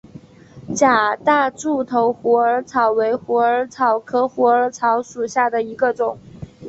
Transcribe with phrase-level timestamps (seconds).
[0.75, 6.17] 假大柱头虎耳草为虎耳草科虎耳草属下的一个种。